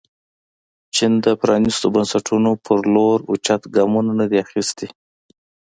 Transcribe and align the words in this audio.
چین 0.95 1.13
د 1.25 1.27
پرانیستو 1.41 1.87
بنسټونو 1.95 2.51
په 2.65 2.71
لور 2.93 3.17
اوچت 3.29 3.61
ګامونه 3.75 4.11
نه 4.19 4.25
دي 4.29 4.37
اخیستي. 4.45 4.87